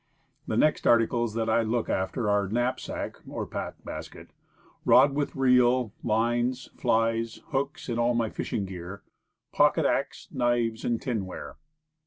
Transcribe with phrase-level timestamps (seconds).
[0.47, 4.29] The next articles that I look after are knapsack (or pack basket),
[4.83, 9.03] rod with reel, lines, flies, hooks, and all my fishing gear,
[9.53, 11.57] pocket axe, knives and tinware.